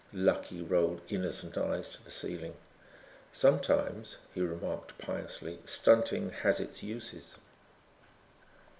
[0.13, 2.55] Lucky rolled innocent eyes to the ceiling.
[3.31, 7.37] "Sometimes," he remarked piously, "stunting has its uses."